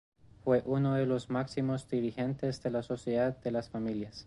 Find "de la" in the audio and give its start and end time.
2.63-2.81